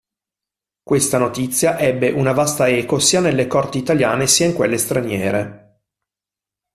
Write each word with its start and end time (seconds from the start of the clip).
Questa 0.81 1.19
notizia 1.19 1.77
ebbe 1.77 2.09
una 2.09 2.31
vasta 2.31 2.67
eco 2.67 2.97
sia 2.97 3.19
nelle 3.19 3.45
corti 3.45 3.77
italiane 3.77 4.25
sia 4.25 4.47
in 4.47 4.55
quelle 4.55 4.79
straniere. 4.79 5.81